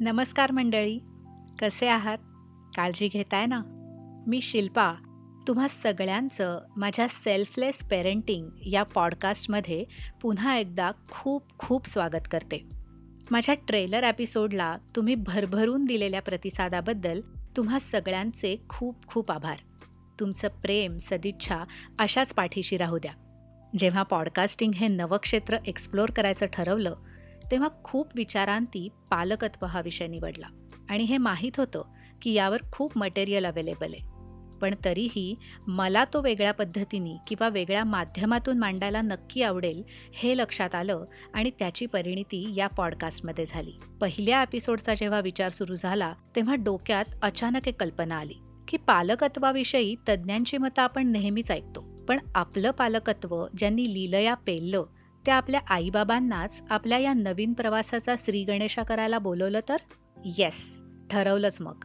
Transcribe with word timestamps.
नमस्कार 0.00 0.50
मंडळी. 0.50 0.98
कसे 1.60 1.88
आहात? 1.88 2.18
काळजी 2.76 3.08
घेताय 3.08 3.46
ना? 3.46 3.62
मी 4.26 4.40
शिल्पा. 4.40 4.94
तुम्हा 5.48 5.68
सगळ्यांचं 5.68 6.60
माझ्या 6.76 7.08
सेल्फलेस 7.08 7.78
पेरेंटिंग 7.88 8.48
या 8.66 8.82
पॉडकास्टमध्ये 8.82 9.84
पुन्हा 10.22 10.56
एकदा 10.56 10.90
खूप 11.10 11.58
खूप 11.58 11.88
स्वागत 11.88 12.28
करते. 12.30 12.68
माझ्या 13.30 13.54
ट्रेलर 13.54 14.02
एपिसोडला 14.02 14.76
तुम्ही 14.96 15.14
भरभरून 15.14 15.84
दिलेल्या 15.84 16.22
प्रतिसादाबद्दल 16.22 17.20
तुम्हा 17.56 17.78
सगळ्यांचे 17.78 18.64
खूप 18.68 19.06
खूप 19.06 19.32
आभार. 19.32 19.56
तुमचं 20.20 20.48
प्रेम 20.48 20.98
सदिच्छा 20.98 21.58
अशाच 21.98 22.32
पाठीशी 22.32 22.76
राहू 22.76 22.98
द्या. 22.98 23.12
जेव्हा 23.78 24.02
पॉडकास्टिंग 24.02 24.72
हे 24.74 24.88
नवक्षेत्र 24.88 25.56
एक्सप्लोअर 25.66 26.10
करायचं 26.10 26.46
ठरवलं 26.46 26.94
तेव्हा 27.50 27.68
खूप 27.84 28.08
विचारांती 28.14 28.88
पालकत्व 29.10 29.66
हा 29.66 29.80
विषय 29.80 30.06
निवडला. 30.06 30.46
आणि 30.90 31.04
हे 31.04 31.18
माहीत 31.18 31.52
होतं 31.56 31.82
की 32.22 32.32
यावर 32.32 32.58
खूप 32.72 32.98
मटेरियल 32.98 33.46
अवेलेबल 33.46 33.86
आहे. 33.92 34.18
पण 34.60 34.74
तरीही 34.84 35.34
मला 35.66 36.04
तो 36.04 36.20
वेगळ्या 36.20 36.52
पद्धतीने 36.52 37.16
किंवा 37.26 37.48
वेगळ्या 37.48 37.84
माध्यमातून 37.84 38.58
मांडायला 38.58 39.00
नक्की 39.00 39.42
आवडेल 39.42 39.82
हे 40.14 40.36
लक्षात 40.36 40.74
आलं 40.74 41.04
आणि 41.34 41.50
त्याची 41.58 41.86
परिणिती 41.86 42.54
या 42.56 42.66
पॉडकास्टमध्ये 42.66 43.44
झाली. 43.48 43.72
पहिल्या 44.00 44.42
एपिसोडचा 44.42 44.94
जेव्हा 44.94 45.20
विचार 45.20 45.48
सुरू 45.48 45.74
झाला 45.74 46.14
तेव्हा 46.36 46.54
डोक्यात 46.54 47.04
अचानक 47.22 47.68
एक 47.68 47.80
कल्पना 47.80 48.16
आली 48.16 48.34
की 48.68 48.76
पालकत्वाविषयी 48.76 49.94
तज्ज्ञांची 50.08 50.58
मतं 50.58 50.82
आपण 50.82 51.12
नेहमीच 51.12 51.50
ऐकतो. 51.50 52.04
पण 52.08 52.18
आपलं 52.34 52.70
पालकत्व 52.70 53.46
ज्यांनी 53.58 53.94
लीलया 53.94 54.34
पेललं 54.34 54.84
त्या 55.28 55.36
आपल्या 55.36 55.60
आईबाबांनाच 55.66 56.62
आपल्या 56.70 56.98
या 56.98 57.12
नवीन 57.12 57.52
प्रवासाचा 57.52 58.14
श्री 58.18 58.44
गणेशा 58.44 58.82
करायला 58.82 59.18
बोलवलं 59.18 59.60
तर? 59.68 59.76
येस 60.24 60.80
ठरवलंच 61.10 61.56
मग. 61.60 61.84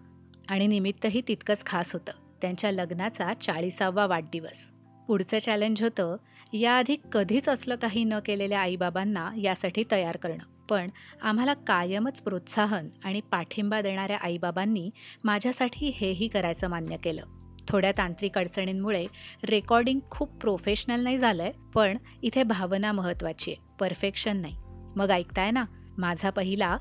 आणि 0.49 0.67
निमित्तही 0.67 1.21
तितकंच 1.27 1.65
खास 1.65 1.93
होतं. 1.93 2.11
त्यांच्या 2.41 2.71
लग्नाचा 2.71 3.33
चाळीसावा 3.33 4.05
वाढदिवस. 4.05 4.71
पुढचं 5.07 5.39
चॅलेंज 5.39 5.83
होतं 5.83 6.15
याआधी 6.53 6.95
कधीच 7.11 7.49
असलं 7.49 7.75
काही 7.75 8.03
न 8.03 8.13
केलेल्या 8.25 8.59
आईबाबांना 8.59 9.31
यासाठी 9.37 9.83
तयार 9.91 10.17
करणं. 10.17 10.65
पण 10.69 10.89
आम्हाला 11.21 11.53
कायमच 11.53 12.21
प्रोत्साहन 12.21 12.89
आणि 13.03 13.21
पाठिंबा 13.21 13.81
देणाऱ्या 13.81 14.17
आईबाबांनी 14.17 14.89
माझ्यासाठी 15.23 15.91
हेही 15.95 16.27
करायचं 16.27 16.67
मान्य 16.67 16.97
केलं. 16.97 17.42
थोड्या 17.67 17.91
तांत्रिक 17.91 18.37
अडचणींमुळे 18.37 19.05
रेकॉर्डिंग 19.43 19.99
खूप 20.11 20.29
प्रोफेशनल 20.29 21.03
नाही 21.03 21.17
झालंय 21.17 21.51
पण 21.73 21.97
इथे 22.21 22.43
भावना 22.43 22.91
महत्वाची 22.91 23.51
आहे 23.51 23.65
परफेक्शन 23.79 24.37
नाही. 24.37 24.55
मग 24.95 25.11
ऐकताय 25.11 25.51
ना 25.51 25.65
माझा 25.97 26.29
पहिला 26.29 26.77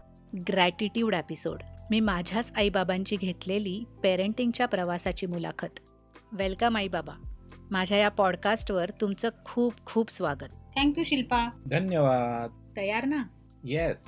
ग्रॅटिट्यूड 0.49 1.15
एपिसोड 1.15 1.63
मी 1.91 2.01
माझ्याच 2.01 2.53
आईबाबांची 2.57 3.17
घेतलेली 3.17 3.85
पेरेंटिंगच्या 4.03 4.67
प्रवासाची 4.67 5.27
मुलाखत. 5.27 5.81
वेलकम 6.33 6.77
आईबाबा. 6.77 7.13
माझ्या 7.71 7.99
या 7.99 8.09
पॉडकास्टवर 8.09 8.91
तुमचं 9.01 9.29
खूप 9.45 9.75
खूप 9.87 10.11
स्वागत. 10.11 10.49
Thank you 10.77 11.05
Shilpa. 11.05 11.51
धन्यवाद. 11.67 12.77
तयार 12.77 13.05
ना? 13.05 13.23
येस 13.65 14.05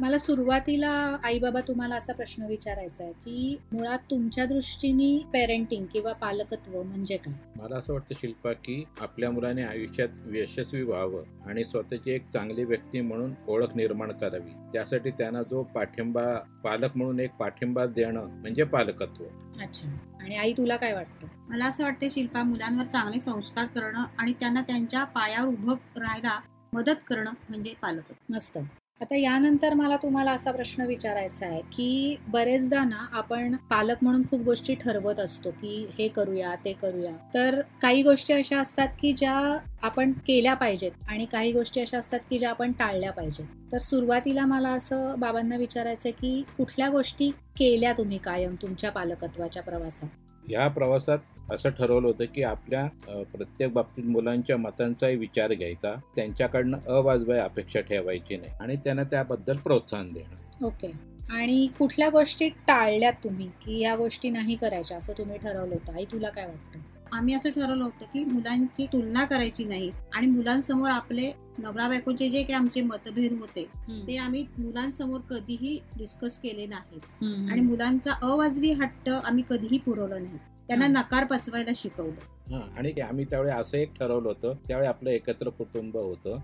मला 0.00 0.18
सुरुवातीला 0.18 0.90
आई 1.24 1.38
बाबा 1.38 1.60
तुम्हाला 1.60 1.94
असा 1.96 2.12
प्रश्न 2.12 2.46
विचारायचा 2.46 3.04
आहे 3.04 3.12
की 3.12 3.56
मुळात 3.72 3.98
तुमच्या 4.10 4.46
दृष्टीने 4.46 5.18
पेरेंटिंग 5.32 5.84
किंवा 5.92 6.12
पालकत्व 6.12 6.82
म्हणजे 6.82 7.16
काय? 7.16 7.34
मला 7.56 7.76
असं 7.76 7.92
वाटतं 7.92 8.14
शिल्पा 8.14 8.52
की 8.52 8.84
आपल्या 9.00 9.30
मुलाने 9.30 9.62
आयुष्यात 9.62 10.08
यशस्वी 10.34 10.82
व्हावं 10.82 11.22
आणि 11.46 11.64
स्वतःची 11.64 12.10
एक 12.10 12.22
चांगली 12.32 12.64
व्यक्ती 12.64 13.00
म्हणून 13.00 13.34
ओळख 13.48 13.76
निर्माण 13.76 14.12
करावी. 14.12 14.50
त्यासाठी 14.72 15.10
त्यांना 15.10 15.42
जो 15.42 15.62
पाठिंबा 15.62 16.38
पालक 16.64 16.96
म्हणून 16.96 17.20
एक 17.20 17.30
पाठिंबा 17.30 17.86
देणं 17.86 18.26
म्हणजे 18.26 18.64
पालकत्व. 18.64 19.24
अच्छा. 19.60 19.88
आणि 20.20 20.36
आई 20.36 20.52
तुला 20.52 20.76
काय 20.76 20.92
वाटतं? 20.94 21.26
मला 21.48 21.66
असं 21.66 21.84
वाटतं 21.84 22.08
शिल्पा 22.10 22.42
मुलांवर 22.42 22.84
चांगले 22.84 23.20
संस्कार 23.20 23.66
करणं 23.66 24.04
आणि 24.18 24.32
त्यांना 24.32 24.60
त्यांच्या 24.60 25.04
पायावर 25.04 25.48
उभं 25.48 25.74
राहायला 25.96 26.40
मदत 26.72 27.02
करणं 27.06 27.30
म्हणजे 27.48 27.74
पालकत्व. 27.82 28.32
मस्त. 28.34 28.58
आता 29.00 29.16
यानंतर 29.16 29.74
मला 29.74 29.96
तुम्हाला 29.96 30.32
असा 30.32 30.50
प्रश्न 30.50 30.84
विचारायचा 30.86 31.46
आहे 31.46 31.60
की 31.72 32.16
बरेचदा 32.28 32.82
ना 32.84 33.04
आपण 33.12 33.54
पालक 33.70 33.96
म्हणून 34.02 34.22
खूप 34.30 34.40
गोष्टी 34.40 34.74
ठरवत 34.74 35.20
असतो 35.20 35.50
की 35.50 35.86
हे 35.98 36.08
करूया 36.08 36.54
ते 36.64 36.72
करूया. 36.72 37.12
तर 37.34 37.60
काही 37.82 38.02
गोष्टी 38.02 38.34
अशा 38.34 38.60
असतात 38.60 38.88
की 39.00 39.12
ज्या 39.12 39.56
आपण 39.82 40.12
केल्या 40.26 40.54
पाहिजेत 40.54 41.08
आणि 41.08 41.24
काही 41.24 41.52
गोष्टी 41.52 41.80
अशा 41.80 41.98
असतात 41.98 42.20
की 42.30 42.38
ज्या 42.38 42.50
आपण 42.50 42.72
टाळल्या 42.72 43.12
पाहिजेत. 43.12 43.46
तर 43.72 43.78
सुरुवातीला 43.78 44.46
मला 44.46 44.68
असं 44.68 45.14
बाबांना 45.18 45.56
विचारायचं 45.56 46.10
की 46.10 46.42
कुठल्या 46.56 46.88
गोष्टी 46.88 47.30
केल्या 47.58 47.92
तुम्ही 47.92 48.18
कायम 48.18 48.54
तुमच्या 48.62 48.90
पालकत्वाच्या 48.90 49.62
प्रवासात? 49.62 50.08
या 50.50 50.68
प्रवासात 50.68 51.18
असं 51.50 51.68
ठरवलं 51.68 52.06
होतं 52.06 52.24
की 52.34 52.42
आपल्या 52.42 52.86
प्रत्येक 53.32 53.72
बाबतीत 53.72 54.04
मुलांच्या 54.04 54.56
मतांचाही 54.56 55.16
विचार 55.16 55.52
घ्यायचा. 55.52 55.94
त्यांच्याकडनं 56.16 56.78
अवाजबाई 56.88 57.38
अपेक्षा 57.38 57.80
ठेवायची 57.80 58.36
नाही 58.36 58.52
आणि 58.60 58.76
त्यांना 58.76 59.02
त्याबद्दल 59.02 59.56
प्रोत्साहन 59.56 60.12
देणं. 60.12 60.66
ओके. 60.66 60.90
आणि 61.30 61.66
कुठल्या 61.78 62.08
गोष्टी 62.10 62.48
टाळल्यात 62.68 63.12
तुम्ही 63.24 63.46
की 63.64 63.78
या 63.78 63.96
गोष्टी 63.96 64.30
नाही 64.30 64.54
करायच्या 64.56 64.96
असं 64.98 65.12
तुम्ही 65.18 65.38
ठरवलं 65.38 65.74
होतं? 65.74 65.92
आई 65.92 66.04
तुला 66.04 66.28
काय 66.28 66.46
वाटतं? 66.46 66.78
आम्ही 67.12 67.34
असं 67.34 67.50
ठरवलं 67.50 67.84
होतं 67.84 68.04
की 68.04 68.24
मुलांची 68.24 68.86
तुलना 68.86 69.24
करायची 69.24 69.64
नाही 69.64 69.90
आणि 70.14 70.26
मुलांसमोर 70.26 70.90
आपले 70.90 71.30
नवरा 71.58 71.88
बायकोचे 71.88 72.28
जे 72.28 72.42
काही 72.42 72.54
आमचे 72.54 72.80
मतभेद 72.80 73.32
होते 73.32 73.64
ते 74.06 74.16
आम्ही 74.16 74.44
मुलांसमोर 74.58 75.20
कधीही 75.20 75.78
डिस्कस 75.96 76.38
केले 76.38 76.66
नाहीत. 76.66 77.24
आणि 77.50 77.60
मुलांचा 77.60 78.12
अवाजवी 78.22 78.72
हट्ट 78.72 79.08
आम्ही 79.08 79.44
कधीही 79.50 79.78
पुरवलं 79.78 80.22
नाही. 80.22 80.38
त्यांना 80.68 80.86
नकार 80.90 81.24
पचवायला 81.24 81.70
शिकवलं. 81.76 82.52
हा 82.52 82.58
आणि 82.78 82.90
आम्ही 83.00 83.24
त्यावेळी 83.24 83.50
असं 83.52 83.76
एक 83.78 83.92
ठरवलं 83.94 84.28
होतं. 84.28 84.52
त्यावेळी 84.68 84.88
आपलं 84.88 85.10
एकत्र 85.10 85.48
कुटुंब 85.48 85.96
होतं. 85.96 86.38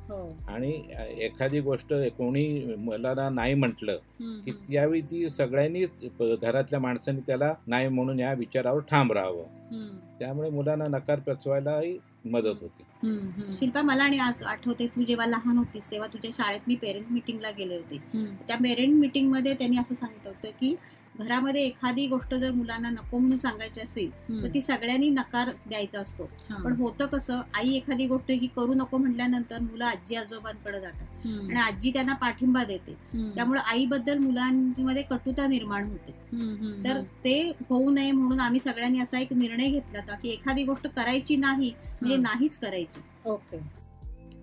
आणि 0.48 0.72
एखादी 1.18 1.60
गोष्ट 1.60 1.92
कोणी 2.18 2.46
मुलाला 2.78 3.28
नाही 3.30 3.54
म्हटलं 3.54 3.96
की 4.44 4.50
त्यावेळी 4.68 5.00
ती 5.00 5.28
सगळ्यांनी 5.30 5.84
घरातल्या 6.36 6.80
माणसांनी 6.80 7.20
त्याला 7.26 7.52
नाही 7.66 7.88
म्हणून 7.88 8.20
या 8.20 8.32
विचारावर 8.32 8.80
ठाम 8.80 9.12
राहावं 9.12 9.96
त्यामुळे 10.18 10.50
मुलांना 10.50 10.86
नकार 10.88 11.20
पचवायलाही 11.20 11.96
मदत 12.24 12.60
होती. 12.60 12.82
शिल्पा 13.56 13.80
मला 13.82 14.04
आणि 14.04 14.18
आज 14.18 14.42
आठवते 14.42 14.86
तू 14.86 15.02
जेव्हा 15.02 15.26
लहान 15.26 15.56
होतीस 15.58 15.90
तेव्हा 15.90 16.08
तुझ्या 16.12 16.30
शाळेत 16.34 16.68
मी 16.68 16.74
पेरेंट 16.74 17.06
मिटिंगला 17.10 17.50
गेले 17.50 17.76
होते. 17.76 17.98
त्या 18.48 18.56
पेरेंट 18.56 18.94
मिटिंगमध्ये 18.94 19.54
त्यांनी 19.54 19.78
असं 19.78 19.94
सांगितलं 19.94 20.30
होतं 20.30 20.50
की 20.50 20.74
घरामध्ये 21.19 21.62
एखादी 21.62 22.06
गोष्ट 22.06 22.34
जर 22.34 22.50
मुलांना 22.50 22.91
नको 22.91 23.19
म्हणून 23.19 23.38
सांगायची 23.38 23.80
असेल 23.80 24.10
तर 24.42 24.48
ती 24.54 24.60
सगळ्यांनी 24.60 25.08
नकार 25.08 25.50
द्यायचा 25.66 26.00
असतो. 26.00 26.30
पण 26.64 26.72
होतं 26.72 27.06
कसं 27.06 27.41
आई 27.54 27.72
एखादी 27.72 28.06
गोष्ट 28.06 28.30
ही 28.30 28.47
करू 28.47 28.75
नको 28.75 28.97
म्हटल्यानंतर 28.97 29.58
मुलं 29.58 29.84
आजी 29.84 30.14
आजोबांकडे 30.14 30.80
जातात. 30.80 31.06
आणि 31.50 31.60
आजी 31.60 31.91
त्यांना 31.91 32.14
पाठिंबा 32.14 32.64
देते. 32.64 32.97
त्यामुळे 33.34 33.60
आईबद्दल 33.60 34.19
मुलांमध्ये 34.19 35.02
कटुता 35.02 35.47
निर्माण 35.47 35.84
होते. 35.84 36.12
तर 36.84 37.00
ते 37.25 37.52
होऊ 37.69 37.91
नये 37.91 38.10
म्हणून 38.10 38.41
आम्ही 38.41 38.60
सगळ्यांनी 38.60 39.00
असा 39.00 39.19
एक 39.19 39.32
निर्णय 39.32 39.69
घेतला 39.69 39.98
होता 39.98 40.16
की 40.16 40.28
एखादी 40.28 40.64
गोष्ट 40.64 40.86
करायची 40.86 41.36
नाही 41.36 41.72
म्हणजे 42.00 42.16
नाहीच 42.16 42.58
करायची. 42.58 43.00
ओके. 43.25 43.83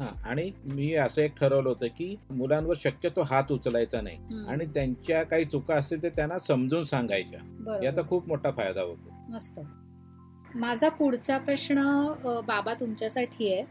आणि 0.01 0.51
मी 0.65 0.93
असं 0.93 1.21
एक 1.21 1.35
ठरवलं 1.35 1.69
होतं 1.69 1.87
की 1.87 2.15
मुलांवर 2.29 2.75
शक्यतो 2.83 3.21
हात 3.21 3.51
उचलायचा 3.51 4.01
नाही. 4.01 4.17
आणि 4.47 4.65
त्यांच्या 4.65 5.23
काही 5.23 5.45
चुका 5.45 5.75
असतील 5.75 6.03
ते 6.03 6.09
त्यांना 6.09 6.39
समजून 6.39 6.83
सांगायच्या. 6.83 7.39
याचा 7.83 8.01
खूप 8.01 8.27
मोठा 8.27 8.51
फायदा 8.51 8.81
होतो. 8.81 9.13
मस्त. 9.29 9.59
माझा 10.55 10.89
पुढचा 10.89 11.37
प्रश्न 11.37 12.07
बाबा 12.47 12.73
तुमच्यासाठी 12.73 13.53
आहे. 13.53 13.63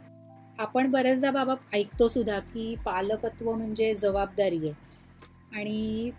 आपण 0.59 0.91
बरेचदा 0.91 1.31
बाबा 1.31 1.55
ऐकतो 1.73 2.09
सुद्धा 2.09 2.39
की 2.39 2.75
पालकत्व 2.85 3.53
म्हणजे 3.53 3.95
जबाबदारी 3.95 4.57
आहे. 4.57 4.73
आणि 5.61 6.11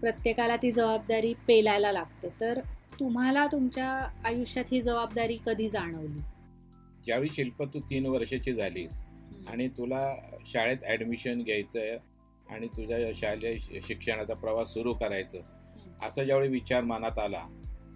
प्रत्येकाला 0.00 0.56
ती 0.56 0.72
जबाबदारी 0.72 1.34
पेलायला 1.46 1.92
लागते. 1.92 2.28
तर 2.40 2.60
तुम्हाला 3.00 3.46
तुमच्या 3.46 3.88
आयुष्यात 4.24 4.64
ही 4.72 4.80
जबाबदारी 4.80 5.38
कधी 5.46 5.68
जाणवली? 5.68 6.20
ज्यावेळी 7.04 7.30
शिल्प 7.30 7.62
तू 7.62 7.80
तीन 7.80 8.06
वर्षाची 8.06 8.52
झालीस 8.52 9.02
आणि 9.48 9.68
तुला 9.68 10.14
शाळेत 10.46 10.76
ऍडमिशन 10.88 11.42
घ्यायचं 11.42 11.96
आणि 12.50 12.66
तुझ्या 12.66 12.98
शालेय 13.14 13.58
शिक्षणाचा 13.82 14.34
प्रवास 14.34 14.68
सुरू 14.68 14.92
करायचं. 14.92 15.38
असा 16.02 16.24
ज्यावेळी 16.24 16.48
विचार 16.48 16.84
मनात 16.84 17.18
आला 17.18 17.42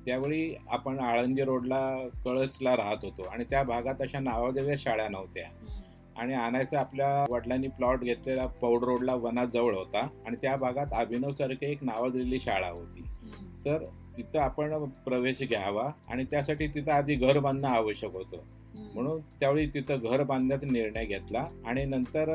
त्यावेळी 0.07 0.55
आपण 0.71 1.01
आळंदी 1.01 1.43
रोडला 1.43 2.09
कळसला 2.25 2.77
राहत 2.77 2.97
होतो 3.03 3.23
आणि 3.23 3.45
त्या 3.45 3.63
भागात 3.63 3.95
अशा 4.01 4.21
नावाजलेल्या 4.21 4.75
शाळा 4.79 5.09
नव्हत्या. 5.09 5.49
आणि 6.17 6.35
आणायचं 6.35 6.77
आपल्या 6.77 7.27
वडिलांनी 7.31 7.69
प्लॉट 7.69 8.01
घेतलेला 8.01 8.47
पौड 8.47 8.85
रोडला 8.85 9.15
वनाजवळ 9.15 9.75
होता 9.75 10.09
आणि 10.27 10.37
त्या 10.43 10.57
भागात 10.57 10.87
अभिनव 10.93 11.31
सारखी 11.31 11.71
एक 11.71 11.85
नावाजलेली 11.85 12.39
शाळा 12.39 12.69
होती. 12.69 13.03
तर 13.65 13.85
तिथं 14.17 14.39
आपण 14.39 14.85
प्रवेश 14.85 15.43
घ्यावा 15.43 15.91
आणि 16.09 16.25
त्यासाठी 16.25 16.67
तिथं 16.67 16.93
आधी 16.93 17.15
घर 17.15 17.39
बांधणं 17.39 17.69
आवश्यक 17.69 18.13
होतं. 18.13 18.37
म्हणून 18.95 19.21
त्यावेळी 19.41 19.67
तिथं 19.67 20.09
घर 20.11 20.23
बांधण्याचा 20.23 20.67
निर्णय 20.67 21.05
घेतला 21.05 21.47
आणि 21.67 21.85
नंतर 21.85 22.33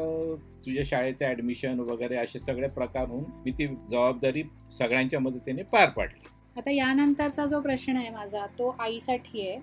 तुझ्या 0.65 0.83
शाळेचे 0.85 1.25
ऍडमिशन 1.25 1.79
वगैरे 1.79 2.15
असे 2.15 2.39
सगळे 2.39 2.67
प्रकार 2.69 3.07
होऊन 3.07 3.23
मी 3.45 3.51
ती 3.51 3.67
जबाबदारी 3.67 4.43
सगळ्यांच्या 4.77 5.19
मदतीने 5.19 5.63
पार 5.63 5.89
पाडली. 5.89 6.27
आता 6.57 6.71
यानंतरचा 6.71 7.45
जो 7.45 7.59
प्रश्न 7.61 7.95
आहे 7.97 8.09
माझा 8.09 8.45
तो 8.59 8.75
आईसाठी 8.79 9.47
आहे. 9.47 9.59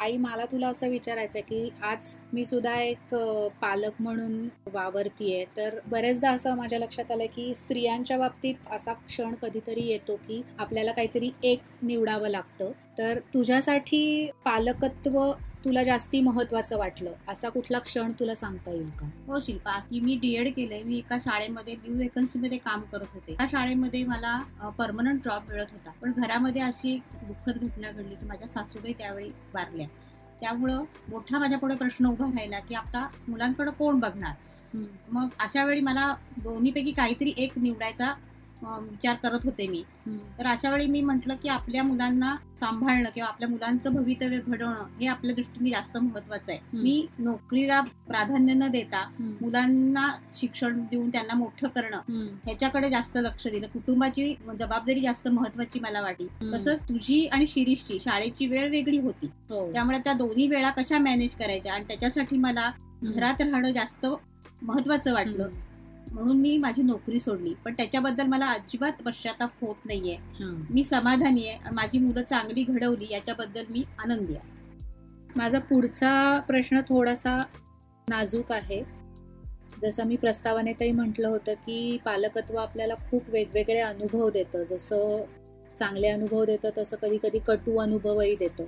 आई 0.00 0.16
मला 0.16 0.44
तुला 0.44 0.68
असं 0.68 0.88
विचारायचं 0.88 1.38
आहे 1.38 1.42
की 1.48 1.70
आज 1.82 2.14
मी 2.32 2.44
सुद्धा 2.44 2.74
एक 2.80 3.14
पालक 3.60 4.00
म्हणून 4.00 4.48
वावरतीये 4.72 5.44
तर 5.56 5.78
बरेचदा 5.86 6.30
असं 6.30 6.54
माझ्या 6.56 6.78
लक्षात 6.78 7.10
आलं 7.10 7.26
की 7.26 7.54
स्त्रियांच्या 7.54 8.18
बाबतीत 8.18 8.72
असा 8.72 8.92
क्षण 8.92 9.34
कधीतरी 9.42 9.86
येतो 9.86 10.16
की 10.16 10.40
आपल्याला 10.58 10.92
काहीतरी 10.92 11.30
एक 11.42 11.60
निवडावं 11.82 12.28
लागतं. 12.28 12.70
तर 12.98 13.18
तुझ्यासाठी 13.34 14.30
पालकत्व 14.44 15.18
तुला 15.64 15.82
जास्ती 15.84 16.20
महत्वाचं 16.20 16.78
वाटलं 16.78 17.12
असा 17.28 17.48
कुठला 17.48 17.78
क्षण 17.78 18.12
तुला 18.20 18.34
सांगता 18.34 18.70
येईल 18.70 18.88
का? 18.90 19.06
हो 19.26 19.38
शिल्पा 19.40 19.78
की 19.90 20.00
मी 20.00 20.16
डीएड 20.22 20.48
केलंय 20.54 20.82
मी 20.82 20.96
एका 20.98 21.18
शाळेमध्ये 21.20 21.74
न्यू 21.74 21.96
वेकन्सी 21.98 22.38
मध्ये 22.38 22.58
काम 22.58 22.80
करत 22.92 23.12
होते. 23.14 23.34
त्या 23.34 23.46
शाळेमध्ये 23.50 24.02
मला 24.04 24.36
परमनंट 24.78 25.24
जॉब 25.24 25.48
मिळत 25.48 25.72
होता. 25.72 25.90
पण 26.00 26.12
घरामध्ये 26.12 26.62
अशी 26.62 26.96
दुःखद 27.22 27.62
घटना 27.62 27.90
घडली 27.90 28.14
की 28.14 28.26
माझ्या 28.26 28.48
सासूबाई 28.48 28.92
त्यावेळी 28.92 29.30
वारल्या. 29.54 29.86
त्यामुळं 30.40 30.82
मोठा 31.08 31.38
माझ्या 31.38 31.58
पुढे 31.58 31.74
प्रश्न 31.74 32.06
उभा 32.06 32.26
राहिला 32.26 32.58
की 32.58 32.74
आता 32.74 33.08
मुलांकडे 33.28 33.70
कोण 33.70 33.98
बघणार? 34.00 34.76
मग 35.08 35.28
अशा 35.40 35.64
वेळी 35.64 35.80
मला 35.80 36.14
दोन्हीपैकी 36.36 36.92
काहीतरी 36.92 37.32
एक 37.36 37.52
निवडायचा 37.56 38.12
विचार 38.64 39.16
करत 39.22 39.44
होते 39.44 39.66
मी. 39.66 39.82
तर 40.38 40.46
अशा 40.46 40.70
वेळी 40.70 40.86
मी 40.86 41.00
म्हंटल 41.00 41.32
की 41.42 41.48
आपल्या 41.48 41.82
मुलांना 41.82 42.34
सांभाळणं 42.60 43.08
किंवा 43.14 43.28
आपल्या 43.28 43.48
मुलांचं 43.48 43.94
भवितव्य 43.94 44.38
घडवणं 44.38 44.84
हे 45.00 45.06
आपल्या 45.06 45.34
दृष्टीने 45.34 45.70
जास्त 45.70 45.96
महत्वाचं 45.96 46.52
आहे. 46.52 46.60
मी 46.72 47.06
नोकरीला 47.18 47.80
प्राधान्य 47.80 48.54
न 48.54 48.68
देता 48.68 49.04
मुलांना 49.18 50.06
शिक्षण 50.34 50.80
देऊन 50.90 51.08
त्यांना 51.10 51.34
मोठं 51.34 51.68
करणं 51.68 52.00
ह्याच्याकडे 52.44 52.90
जास्त 52.90 53.16
लक्ष 53.16 53.46
दिलं. 53.46 53.66
कुटुंबाची 53.66 54.34
जबाबदारी 54.58 55.00
जास्त 55.00 55.28
महत्वाची 55.28 55.80
मला 55.80 56.00
वाटली. 56.00 56.26
तसंच 56.52 56.82
तुझी 56.82 57.26
आणि 57.26 57.46
शिरीषची 57.46 57.98
शाळेची 58.00 58.46
वेळ 58.46 58.68
वेगळी 58.70 58.98
होती. 58.98 59.26
हो. 59.48 59.72
त्यामुळे 59.72 59.98
त्या 59.98 60.12
दोन्ही 60.12 60.46
वेळा 60.48 60.70
कशा 60.70 60.98
मॅनेज 60.98 61.34
करायच्या 61.34 61.74
आणि 61.74 61.84
त्याच्यासाठी 61.88 62.38
मला 62.38 62.70
घरात 63.04 63.40
राहणं 63.40 63.70
जास्त 63.70 64.06
महत्वाचं 64.62 65.12
वाटलं. 65.14 65.48
म्हणून 66.12 66.36
मी 66.36 66.56
माझी 66.56 66.82
नोकरी 66.82 67.20
सोडली. 67.20 67.54
पण 67.64 67.72
त्याच्याबद्दल 67.72 68.26
मला 68.26 68.46
अजिबात 68.46 69.02
पश्चाताप 69.04 69.50
होत 69.60 69.76
नाहीये. 69.84 70.16
मी 70.70 70.84
समाधानी 70.84 71.48
आहे 71.48 71.70
माझी 71.72 71.98
मुलं 71.98 72.22
चांगली 72.22 72.62
घडवली 72.62 73.06
याच्याबद्दल 73.10 73.64
मी 73.70 73.84
आनंदी 73.98 74.34
आहे. 74.34 74.50
माझा 75.36 75.58
पुढचा 75.58 76.40
प्रश्न 76.40 76.80
थोडासा 76.80 77.42
नाजूक 78.08 78.52
आहे. 78.52 78.82
जसं 79.82 80.04
मी 80.04 80.16
प्रस्तावनेतही 80.16 80.92
म्हटलं 80.92 81.28
होतं 81.28 81.54
की 81.54 81.98
पालकत्व 82.04 82.56
आपल्याला 82.56 82.94
खूप 82.94 83.22
वेगवेगळे 83.28 83.78
अनुभव 83.78 84.30
देतं. 84.30 84.64
जसं 84.64 85.24
चांगले 85.78 86.08
अनुभव 86.08 86.44
देतं 86.44 86.70
तसं 86.78 86.96
कधी 86.96 87.18
कधी 87.22 87.38
कटू 87.38 87.76
अनुभवही 87.76 88.36
देतं. 88.36 88.64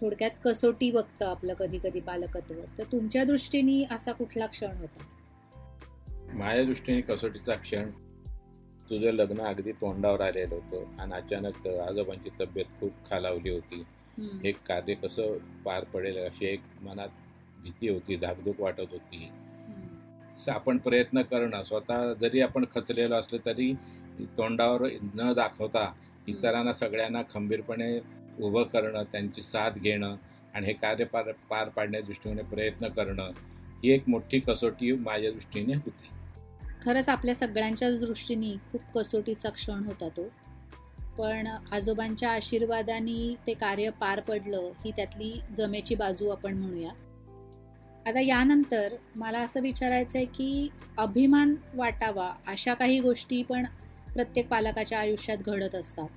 थोडक्यात 0.00 0.30
कसोटी 0.44 0.90
बघतं 0.90 1.26
आपलं 1.26 1.54
कधी 1.54 1.78
कधी 1.78 2.00
पालकत्व. 2.00 2.54
तर 2.78 2.84
तुमच्या 2.92 3.24
दृष्टीने 3.24 3.94
असा 3.94 4.12
कुठला 4.12 4.46
क्षण 4.46 4.76
होता? 4.78 5.04
माझ्या 6.32 6.64
दृष्टीने 6.64 7.00
कसोटीचा 7.00 7.54
क्षण 7.54 7.90
तुझं 8.90 9.12
लग्न 9.12 9.40
अगदी 9.40 9.72
तोंडावर 9.72 10.20
आलेलं 10.20 10.54
होतं. 10.54 11.00
आणि 11.00 11.12
अचानक 11.12 11.66
आजोबांची 11.68 12.30
तब्येत 12.40 12.66
खूप 12.80 12.92
खालावली 13.10 13.50
होती. 13.50 13.82
हे 14.44 14.52
कार्य 14.52 14.94
कसं 14.94 15.36
पार 15.64 15.84
पडेल 15.84 16.18
अशी 16.24 16.46
एक 16.46 16.60
मनात 16.82 17.08
भीती 17.62 17.88
होती 17.88 18.16
धाकधूक 18.16 18.60
वाटत 18.60 18.92
होती. 18.92 19.30
आपण 20.50 20.78
प्रयत्न 20.78 21.22
करणं 21.22 21.62
स्वतः 21.62 22.12
जरी 22.12 22.40
आपण 22.40 22.64
खचलेलो 22.74 23.14
असलो 23.14 23.38
तरी 23.46 23.72
तोंडावर 24.36 24.86
न 25.14 25.32
दाखवता 25.32 25.92
इतरांना 26.28 26.72
सगळ्यांना 26.72 27.22
खंबीरपणे 27.30 27.98
उभं 28.40 28.62
करणं 28.62 29.02
त्यांची 29.02 29.42
साथ 29.42 29.78
घेणं 29.78 30.16
आणि 30.54 30.66
हे 30.66 30.72
कार्य 30.72 31.04
पार 31.04 31.30
पार 31.50 31.68
पाडण्याच्या 31.68 32.06
दृष्टीने 32.06 32.42
प्रयत्न 32.42 32.88
करणं 32.88 33.30
ही 33.84 33.90
एक 33.90 34.08
मोठी 34.08 34.40
कसोटी 34.40 34.92
माझ्या 34.92 35.30
दृष्टीने 35.30 35.74
होती. 35.74 36.08
खरंच 36.82 37.08
आपल्या 37.08 37.34
सगळ्यांच्याच 37.34 38.00
दृष्टीने 38.00 38.54
खूप 38.72 38.98
कसोटीचा 38.98 39.48
क्षण 39.48 39.84
होता 39.84 40.08
तो. 40.08 40.22
पण 41.18 41.46
आजोबांच्या 41.72 42.30
आशीर्वादाने 42.30 43.34
ते 43.46 43.54
कार्य 43.54 43.90
पार 43.90 44.20
पडलं 44.20 44.70
ही 44.84 44.90
त्यातली 44.90 45.40
जमेची 45.56 45.94
बाजू 45.94 46.28
आपण 46.28 46.54
म्हणूया. 46.54 46.90
आता 48.06 48.20
यानंतर 48.20 48.92
मला 49.16 49.38
असं 49.38 49.60
विचारायचं 49.60 50.18
आहे 50.18 50.26
की 50.26 50.68
अभिमान 50.98 51.54
वाटावा 51.74 52.32
अशा 52.46 52.74
काही 52.74 53.00
गोष्टी 53.00 53.42
पण 53.42 53.66
प्रत्येक 54.14 54.48
पालकाच्या 54.48 54.98
आयुष्यात 54.98 55.38
घडत 55.38 55.74
असतात. 55.74 56.08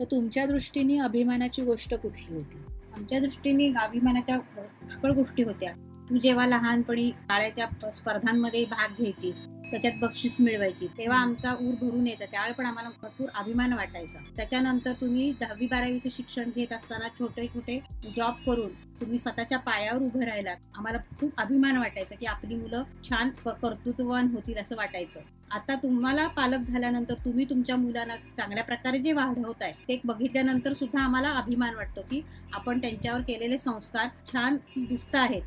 तर 0.00 0.04
तुमच्या 0.04 0.46
दृष्टीने 0.46 0.98
अभिमानाची 0.98 1.62
गोष्ट 1.62 1.94
कुठली 1.94 2.34
होती? 2.34 2.56
आमच्या 2.96 3.18
दृष्टीने 3.18 3.72
अभिमानाच्या 3.72 4.38
पुष्कळ 4.38 5.10
गोष्टी 5.10 5.42
होत्या. 5.42 5.93
तू 6.10 6.18
जेव्हा 6.18 6.46
लहानपणी 6.46 7.10
शाळेच्या 7.20 7.90
स्पर्धांमध्ये 7.92 8.64
भाग 8.64 8.94
घ्यायचीस 8.98 9.44
त्याच्यात 9.70 9.92
बक्षीस 10.00 10.36
मिळवायची 10.40 10.86
तेव्हा 10.98 11.18
आमचा 11.18 11.52
ऊर 11.52 11.74
भरून 11.80 12.06
यायचा. 12.06 12.24
त्यावेळी 12.24 12.52
पण 12.54 12.66
आम्हाला 12.66 12.88
भरपूर 13.02 13.28
अभिमान 13.34 13.72
वाटायचा. 13.72 14.18
त्याच्यानंतर 14.36 14.92
तुम्ही 15.00 15.30
दहावी 15.40 15.66
बारावीचं 15.66 16.08
शिक्षण 16.16 16.50
घेत 16.56 16.72
असताना 16.72 17.08
छोटे 17.18 17.46
छोटे 17.54 17.78
जॉब 18.16 18.34
करून 18.46 18.72
तुम्ही 19.00 19.18
स्वतःच्या 19.18 19.58
पायावर 19.58 20.02
उभं 20.02 20.24
राहिलात. 20.24 20.56
आम्हाला 20.76 20.98
खूप 21.20 21.40
अभिमान 21.40 21.76
वाटायचा 21.76 22.14
की 22.14 22.26
आपली 22.26 22.54
मुलं 22.54 22.82
छान 23.08 23.30
कर्तृत्ववान 23.44 24.28
होतील 24.34 24.58
असं 24.58 24.76
वाटायचं. 24.76 25.20
आता 25.50 25.74
तुम्हाला 25.74 26.26
पालक 26.26 26.68
झाल्यानंतर 26.68 27.14
तुम्ही 27.14 27.44
तुमच्या 27.44 27.76
मुलांना 27.76 28.16
चांगल्या 28.36 28.64
प्रकारे 28.64 28.98
जे 28.98 29.12
वाढवताय 29.12 29.72
ते 29.88 30.00
बघितल्यानंतर 30.04 30.72
सुद्धा 30.72 31.02
आम्हाला 31.02 31.30
अभिमान 31.32 31.74
वाटतो 31.74 32.02
की 32.10 32.20
आपण 32.52 32.78
त्यांच्यावर 32.78 33.20
केलेले 33.20 33.58
संस्कार 33.58 34.08
छान 34.26 34.56
दिसत 34.78 35.14
आहेत. 35.16 35.42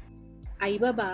आई 0.62 0.78
बाबा 0.78 1.08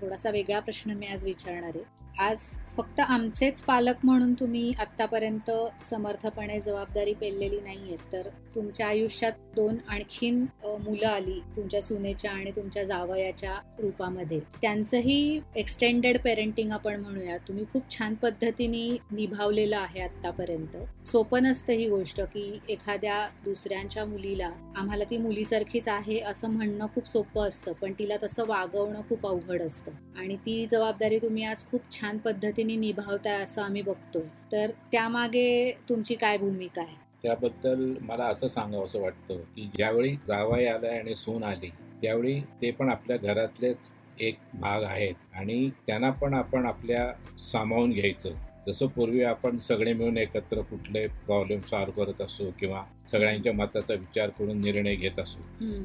थोडासा 0.00 0.30
वेगळा 0.30 0.58
प्रश्न 0.60 0.90
मी 0.90 1.06
आज 1.06 1.24
विचारणार 1.24 1.76
आहे. 1.76 2.03
आज 2.20 2.38
फक्त 2.76 3.00
आमचेच 3.00 3.60
पालक 3.62 4.04
म्हणून 4.04 4.32
तुम्ही 4.34 4.72
आतापर्यंत 4.80 5.50
समर्थपणे 5.82 6.60
जबाबदारी 6.60 7.12
पेललेली 7.14 7.60
नाहीये 7.60 7.96
तर 8.12 8.28
तुमच्या 8.54 8.86
आयुष्यात 8.86 9.32
दोन 9.56 9.76
आणखीन 9.88 10.40
मुलं 10.64 11.06
आली 11.06 11.38
तुमच्या 11.56 11.80
सुनेच्या 11.82 12.30
आणि 12.30 12.50
तुमच्या 12.50 12.84
जावयाच्या 12.84 13.54
रूपामध्ये. 13.78 14.38
त्यांचंही 14.62 15.40
एक्सटेंडेड 15.56 16.18
पेरेंटिंग 16.20 16.72
आपण 16.72 17.00
म्हणूया. 17.00 17.36
तुम्ही 17.48 17.64
खूप 17.72 17.90
छान 17.90 18.14
पद्धतीने 18.14 18.86
निभावलेलं 19.12 19.76
आहे 19.76 20.00
आतापर्यंत 20.00 20.76
सोपं 21.06 21.42
नसतं 21.42 21.72
ही 21.72 21.88
गोष्ट 21.88 22.20
की 22.34 22.58
एखाद्या 22.68 23.20
दुसऱ्यांच्या 23.44 24.04
मुलीला 24.04 24.50
आम्हाला 24.76 25.04
ती 25.04 25.18
मुलीसारखीच 25.18 25.88
आहे 25.88 26.18
असं 26.22 26.50
म्हणणं 26.50 26.86
खूप 26.94 27.08
सोपं 27.08 27.48
असतं 27.48 27.72
पण 27.72 27.92
तिला 27.98 28.16
तसं 28.22 28.46
वागवणं 28.48 29.00
खूप 29.08 29.26
अवघड 29.26 29.62
असतं. 29.62 29.92
आणि 30.18 30.36
ती 30.36 30.64
जबाबदारी 30.70 31.18
तुम्ही 31.18 31.44
आज 31.44 31.64
खूप 31.64 31.92
छान 31.92 32.02
पद्धतीने 32.04 32.76
निभावताय 32.76 33.42
असं 33.42 33.62
आम्ही 33.62 33.82
बघतोय. 33.82 34.22
तर 34.52 34.70
त्यामागे 34.92 35.78
तुमची 35.88 36.14
काय 36.14 36.38
भूमिका 36.38 36.82
आहे? 36.82 36.96
त्याबद्दल 37.22 37.94
मला 38.00 38.24
असं 38.24 38.48
सांगावं 38.48 38.84
असं 38.84 39.00
वाटतं 39.00 39.36
की 39.36 39.70
ज्यावेळी 39.76 40.14
जावाई 40.14 40.66
आलाय 40.66 40.98
आणि 40.98 41.14
सून 41.14 41.44
आली 41.44 41.70
त्यावेळी 42.02 42.40
ते 42.40 42.70
पण 42.70 42.88
आपल्या 42.88 43.16
घरातलेच 43.16 43.76
एक 44.20 44.38
भाग 44.54 44.82
आहेत 44.82 45.14
आणि 45.34 45.70
त्यांना 45.86 46.10
पण 46.10 46.34
आपण 46.34 46.66
आपल्या 46.66 47.12
सामावून 47.52 47.90
घ्यायचं. 47.90 48.30
जसं 48.66 48.86
पूर्वी 48.86 49.22
आपण 49.22 49.58
सगळे 49.58 49.92
मिळून 49.92 50.18
एकत्र 50.18 50.60
कुठले 50.60 51.06
प्रॉब्लेम 51.06 51.60
सॉल्व्ह 51.60 52.04
करत 52.04 52.20
असो 52.20 52.50
किंवा 52.60 52.84
सगळ्यांच्या 53.12 53.52
मताचा 53.52 53.94
विचार 53.94 54.28
करून 54.28 54.60
निर्णय 54.60 54.94
घेत 54.94 55.18
असो. 55.18 55.40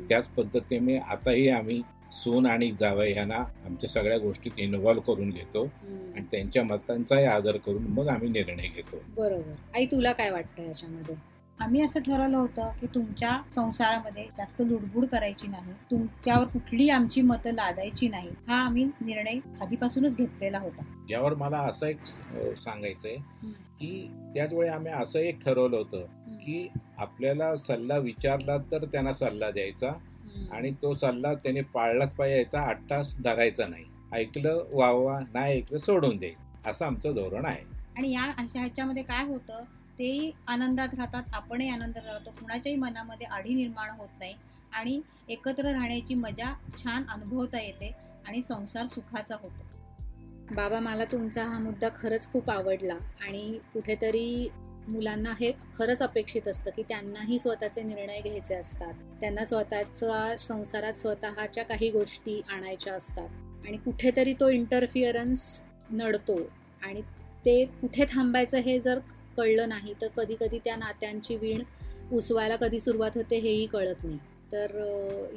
त्याच 0.09 0.27
पद्धतीने 0.27 0.97
आताही 0.97 1.49
आम्ही 1.49 1.81
सून 2.13 2.45
आणि 2.45 2.71
जावई 2.79 3.11
यांना 3.13 3.35
आमच्या 3.65 3.89
सगळ्या 3.89 4.17
गोष्टीत 4.17 4.51
इन्व्हॉल्व्ह 4.57 5.13
करून 5.13 5.29
घेतो 5.29 5.63
आणि 5.85 6.21
त्यांच्या 6.31 6.63
मतांचाही 6.63 7.25
आदर 7.25 7.57
करून 7.57 7.83
मग 7.89 8.07
आम्ही 8.07 8.29
निर्णय 8.29 8.67
घेतो. 8.67 9.01
बरोबर. 9.17 9.53
आई 9.75 9.85
तुला 9.85 10.11
काय 10.11 10.29
वाटतं 10.31 10.63
याच्यामध्ये? 10.63 11.15
आम्ही 11.59 11.81
असं 11.83 11.99
ठरवलं 11.99 12.37
होतं 12.37 12.69
की 12.81 12.87
तुमच्या 12.87 13.37
संसारामध्ये 13.51 14.23
जास्त 14.37 14.61
लुडबुड 14.61 15.05
करायची 15.05 15.47
नाही 15.47 15.73
तुमच्यावर 15.91 16.45
कुठली 16.45 16.89
आमची 16.89 17.21
मतं 17.21 17.53
लादायची 17.53 18.07
नाही 18.07 18.29
हा 18.47 18.55
आम्ही 18.55 18.83
निर्णय 19.01 19.39
आधीपासूनच 19.61 20.15
घेतलेला 20.15 20.59
होता. 20.59 20.83
यावर 21.09 21.33
मला 21.33 21.57
असं 21.57 21.87
एक 21.87 22.05
सांगायचंय 22.57 23.15
की 23.79 24.07
त्याच 24.33 24.53
वेळी 24.53 24.69
आम्ही 24.69 24.91
असं 24.91 25.19
एक 25.19 25.43
ठरवलं 25.45 25.77
होतं 25.77 26.05
की 26.37 26.67
आपल्याला 26.97 27.55
सल्ला 27.55 27.97
विचारला 27.97 28.57
तर 28.71 28.85
त्यांना 28.85 29.13
सल्ला 29.13 29.49
द्यायचा 29.51 29.91
आणि 30.51 30.71
तो 30.71 30.95
सल्ला 30.95 31.33
त्याने 31.33 31.61
पाळलाच 31.61 32.09
पाहिजे 32.09 32.37
याचा 32.37 32.61
अट्टास 32.61 33.15
धरायचा 33.23 33.67
नाही. 33.67 33.85
ऐकलं 34.13 34.65
वावा 34.71 35.19
नाही 35.33 35.57
ऐकलं 35.57 35.77
सोडून 35.77 36.17
दे. 36.17 36.33
असं 36.65 36.85
आमचं 36.85 37.15
धोरण 37.15 37.45
आहे. 37.45 37.63
आणि 37.97 38.11
या 38.11 38.23
अशा 38.37 38.59
ह्याच्यामध्ये 38.59 39.03
काय 39.03 39.25
होतं 39.25 39.63
तेही 39.99 40.31
आनंदात 40.47 40.89
राहतात 40.93 41.23
आपणही 41.33 41.69
आनंदात 41.69 42.05
राहतो 42.05 42.29
कुणाच्याही 42.29 42.77
मनामध्ये 42.77 43.27
आढी 43.27 43.53
निर्माण 43.53 43.89
होत 43.89 44.07
नाही. 44.19 44.33
आणि 44.73 45.01
एकत्र 45.29 45.71
राहण्याची 45.71 46.13
मजा 46.13 46.53
छान 46.77 47.03
अनुभवता 47.09 47.61
येते 47.61 47.95
आणि 48.27 48.41
संसार 48.41 48.85
सुखाचा 48.85 49.35
होतो. 49.41 49.63
बाबा 50.55 50.79
मला 50.79 51.05
तुमचा 51.05 51.45
हा 51.45 51.59
मुद्दा 51.59 51.89
खरंच 51.95 52.31
खूप 52.31 52.49
आवडला 52.49 52.93
आणि 52.93 53.59
कुठेतरी 53.73 54.49
मुलांना 54.89 55.33
हे 55.39 55.51
खरंच 55.51 56.01
अपेक्षित 56.01 56.47
असतं 56.47 56.71
की 56.75 56.83
त्यांनाही 56.83 57.39
स्वतःचे 57.39 57.81
निर्णय 57.81 58.21
घ्यायचे 58.21 58.55
असतात. 58.55 58.93
त्यांना 59.21 59.45
स्वतःचा 59.45 60.37
संसारात 60.37 60.93
स्वतःच्या 60.93 61.63
काही 61.63 61.89
गोष्टी 61.91 62.41
आणायच्या 62.49 62.93
असतात. 62.93 63.29
आणि 63.67 63.77
कुठेतरी 63.77 64.33
तो 64.33 64.49
इंटरफिअरन्स 64.49 65.61
नडतो. 65.91 66.39
आणि 66.83 67.01
ते 67.45 67.65
कुठे 67.65 68.05
थांबायचं 68.05 68.57
हे 68.57 68.79
जर 68.79 68.99
कळलं 69.37 69.69
नाही 69.69 69.93
तर 70.01 70.07
कधी 70.07 70.35
कधी 70.39 70.59
त्या 70.59 70.75
नात्यांची 70.75 71.35
वीण 71.35 71.63
उसवायला 72.11 72.55
कधी 72.55 72.79
सुरुवात 72.79 73.11
होते 73.15 73.39
हेही 73.39 73.65
कळत 73.65 74.03
नाही. 74.03 74.17
तर 74.51 74.67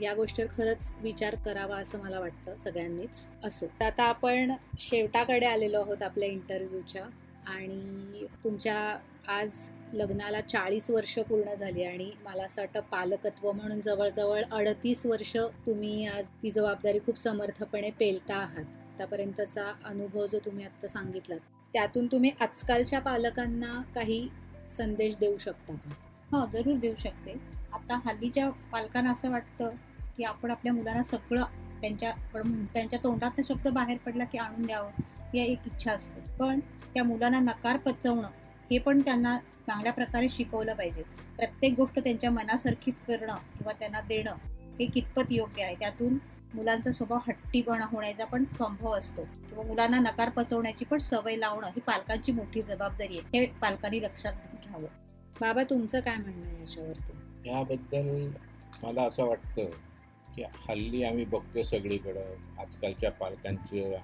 या 0.02 0.14
गोष्टीवर 0.14 0.48
खरंच 0.56 0.94
विचार 1.00 1.34
करावा 1.34 1.76
असं 1.76 1.98
मला 1.98 2.20
वाटतं 2.20 2.56
सगळ्यांनीच 2.64 3.26
असो. 3.44 3.66
तर 3.66 3.84
आता 3.84 4.02
आपण 4.02 4.52
शेवटाकडे 4.78 5.46
आलेलो 5.46 5.80
आहोत 5.80 6.02
आपल्या 6.02 6.28
इंटरव्ह्यूच्या 6.28 7.04
आणि 7.46 8.26
तुमच्या 8.44 8.76
आज 9.28 9.70
लग्नाला 9.92 10.40
चाळीस 10.40 10.90
वर्ष 10.90 11.18
पूर्ण 11.18 11.54
झाली 11.54 11.84
आणि 11.84 12.10
मला 12.24 12.44
असं 12.44 12.62
वाटतं 12.62 12.80
पालकत्व 12.80 13.50
म्हणून 13.52 13.80
जवळजवळ 13.80 14.42
अडतीस 14.52 15.06
वर्ष 15.06 15.36
तुम्ही 15.66 16.06
आज 16.06 16.24
ती 16.42 16.50
जबाबदारी 16.50 16.98
खूप 16.98 17.18
समर्थपणे 17.18 17.90
पेलता 17.90 18.36
आहात. 18.36 18.64
आतापर्यंतचा 18.94 19.72
अनुभव 19.84 20.26
जो 20.26 20.38
तुम्ही 20.38 20.64
आता 20.64 20.88
सांगितलात 20.88 21.38
त्यातून 21.72 22.06
तुम्ही 22.06 22.30
आजकालच्या 22.40 23.00
पालकांना 23.00 23.80
काही 23.94 24.28
संदेश 24.70 25.16
देऊ 25.16 25.36
शकता 25.38 25.74
का? 25.74 25.90
हां 26.32 26.46
जरूर 26.52 26.76
देऊ 26.76 26.94
शकते. 27.00 27.32
आता 27.72 28.00
हल्लीच्या 28.04 28.50
पालकांना 28.50 29.10
असं 29.10 29.30
वाटतं 29.30 29.74
की 30.16 30.24
आपण 30.24 30.50
आपल्या 30.50 30.72
मुलांना 30.72 31.02
सगळं 31.02 31.44
त्यांच्या 31.80 32.12
त्यांच्या 32.74 32.98
तोंडातनं 33.04 33.44
शब्द 33.44 33.68
बाहेर 33.68 33.98
पडला 33.98 34.24
की 34.24 34.38
आणून 34.38 34.66
द्यावं 34.66 35.36
या 35.36 35.44
एक 35.44 35.66
इच्छा 35.66 35.92
असते. 35.92 36.21
पण 36.38 36.60
त्या 36.94 37.04
मुलांना 37.04 37.38
नकार 37.38 37.76
पचवणं 37.76 38.28
हे 38.70 38.78
पण 38.78 39.00
त्यांना 39.00 39.38
चांगल्या 39.38 39.92
प्रकारे 39.92 40.28
शिकवलं 40.28 40.74
पाहिजे. 40.74 41.02
प्रत्येक 41.36 41.74
गोष्ट 41.76 41.98
त्यांच्या 41.98 42.30
मनासारखीच 42.30 43.00
करणं 43.00 43.34
किंवा 43.34 43.72
त्यांना 43.72 44.00
देणं 44.00 44.34
हे 44.78 44.86
कितपत 44.86 45.22
योग्य 45.30 45.62
आहे? 45.64 45.74
त्यातून 45.74 46.18
मुलांचा 46.54 46.90
स्वभाव 46.90 47.18
हट्टीपणा 47.28 47.84
होण्याचा 47.84 48.24
पण 48.24 48.44
संभव 48.44 48.92
असतो. 48.92 49.22
किंवा 49.22 49.64
मुलांना 49.64 49.98
नकार 49.98 50.28
पचवण्याची 50.28 50.84
पण 50.84 50.98
सवय 50.98 51.36
लावणं 51.36 51.66
ही 51.66 51.80
पालकांची 51.80 52.32
मोठी 52.32 52.62
जबाबदारी 52.62 53.18
आहे. 53.18 53.38
हे 53.38 53.46
पालकांनी 53.46 54.02
लक्षात 54.02 54.32
घ्यावं. 54.32 54.86
बाबा 55.40 55.62
तुमचं 55.62 56.00
काय 56.00 56.16
म्हणणं 56.16 56.46
आहे 56.46 56.60
याच्यावरती? 56.60 57.50
याबद्दल 57.50 58.30
मला 58.82 59.02
असं 59.02 59.24
वाटतं 59.24 59.64
की 60.36 60.42
हल्ली 60.42 61.04
आम्ही 61.04 61.24
बघतो 61.24 61.62
सगळीकडं. 61.62 62.34
आजकालच्या 62.58 63.10
पालकांच्या 63.10 63.98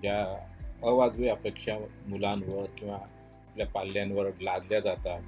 ज्या 0.00 0.46
अवाजवी 0.82 1.28
अपेक्षा 1.28 1.78
मुलांवर 2.06 2.66
किंवा 2.78 2.94
आपल्या 2.94 3.66
पाल्यांवर 3.66 4.26
लादल्या 4.40 4.80
जातात. 4.80 5.22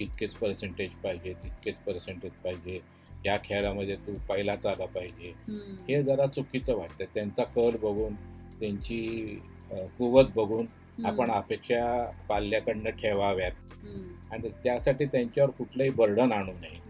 इतकेच 0.00 0.34
पर्सेंटेज 0.34 0.90
पाहिजे 0.90 1.32
तितकेच 1.32 1.74
पर्सेंटेज 1.76 2.32
पाहिजे. 2.32 2.80
या 3.26 3.36
खेळामध्ये 3.44 3.96
तू 3.96 4.14
पहिलाच 4.28 4.66
आला 4.66 4.86
पाहिजे. 4.86 5.32
हे 5.88 6.02
जरा 6.02 6.26
चुकीचं 6.26 6.76
वाटतं 6.76 7.04
त्यांचा 7.14 7.44
कल 7.44 7.76
बघून 7.76 8.14
त्यांची 8.60 8.98
कुवत 9.70 10.24
बघून 10.36 10.66
आपण 11.06 11.30
अपेक्षा 11.30 12.10
पाल्याकडनं 12.28 12.90
ठेवाव्यात. 12.90 13.52
आणि 14.32 14.48
त्यासाठी 14.64 15.04
त्यांच्यावर 15.04 15.50
कुठलंही 15.50 15.90
बर्डन 15.90 16.32
आणू 16.32 16.52
नये. 16.52 16.80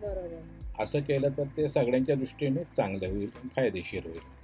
असं 0.79 1.01
केलं 1.01 1.29
तर 1.29 1.45
ते 1.57 1.69
सगळ्यांच्या 1.69 2.17
दृष्टीने 2.17 2.63
चांगलं 2.77 3.09
होईल 3.09 3.31
फायदेशीर 3.57 4.07
होईल. 4.07 4.44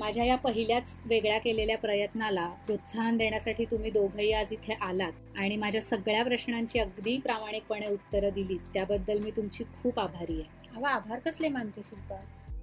माझ्या 0.00 0.24
या 0.24 0.36
पहिल्याच 0.36 0.94
वेगळ्या 1.06 1.38
केलेल्या 1.38 1.76
प्रयत्नाला 1.78 2.46
प्रोत्साहन 2.66 3.16
देण्यासाठी 3.16 3.64
तुम्ही 3.64 3.90
दोघंही 3.90 4.32
आज 4.32 4.52
इथे 4.52 4.72
आलात 4.82 5.36
आणि 5.38 5.56
माझ्या 5.56 5.80
सगळ्या 5.80 6.22
प्रश्नांची 6.24 6.78
अगदी 6.78 7.16
प्रामाणिकपणे 7.18 7.86
उत्तरं 7.86 8.30
दिलीत. 8.34 8.60
त्याबद्दल 8.74 9.18
मी 9.18 9.30
तुमची 9.30 9.64
खूप 9.82 9.98
आभारी 10.00 10.40
आहे. 10.40 10.76
अगं 10.76 10.86
आभार 10.88 11.18
कसले 11.18 11.48
मानते 11.48 11.82
सुद्धा 11.82 12.20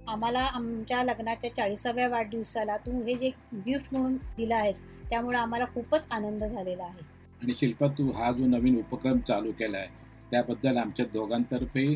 आम्हाला 0.08 0.39
आमच्या 0.39 1.03
लग्नाच्या 1.03 1.53
चाळीसाव्या 1.56 2.08
वाढदिवसाला 2.10 2.77
तू 2.77 3.01
हे 3.03 3.15
जे 3.15 3.29
गिफ्ट 3.56 3.94
म्हणून 3.94 4.15
दिलं 4.38 4.56
आहेस 4.56 4.82
त्यामुळे 5.10 5.38
आम्हाला 5.38 5.65
खूपच 5.74 6.08
आनंद 6.12 6.44
झालेला 6.44 6.84
आहे. 6.84 7.06
आणि 7.41 7.53
शिल्पा 7.60 7.88
तू 7.98 8.12
हा 8.12 8.32
जो 8.32 8.46
नवीन 8.48 8.79
उपक्रम 8.79 9.20
चालू 9.27 9.51
केला 9.51 9.77
आहे 9.77 10.06
त्याबद्दल 10.32 10.77
आमच्या 10.77 11.06
दोघांतर्फे 11.13 11.88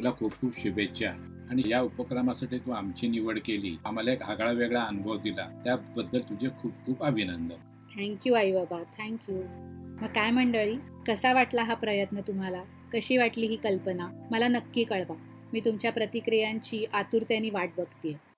तुला 0.00 0.12
खूप 0.12 0.32
खूप 0.32 0.52
शुभेच्छा. 0.58 1.10
आणि 1.50 1.62
या 1.66 1.80
उपक्रमासाठी 1.80 2.58
तू 2.58 2.70
आमची 2.70 3.08
निवड 3.08 3.38
केली. 3.44 3.76
आम्हाला 3.84 4.12
एक 4.12 4.22
आगळा 4.22 4.50
वेगळा 4.50 4.82
अनुभव 4.82 5.16
दिला. 5.16 5.60
त्याबद्दल 5.64 6.20
तुझे 6.20 6.48
खूप 6.58 6.72
खूप 6.86 7.02
अभिनंदन. 7.02 7.56
थँक्यू 7.96 8.34
आई 8.34 8.52
बाबा 8.52 8.82
थँक्यू 8.98 9.36
मग 10.00 10.06
काय 10.06 10.30
मंडळी? 10.30 10.76
कसा 11.08 11.32
वाटला 11.32 11.62
हा 11.62 11.74
प्रयत्न 11.74 12.20
तुम्हाला? 12.20 12.62
कशी 12.92 13.16
वाटली 13.16 13.46
ही 13.46 13.56
कल्पना? 13.56 14.08
मला 14.30 14.48
नक्की 14.48 14.84
कळवा. 14.84 15.14
मी 15.52 15.60
तुमच्या 15.60 15.92
प्रतिक्रियांची 15.92 16.84
आतुरतेने 16.92 17.50
वाट 17.50 17.70
बघतीये. 17.78 18.29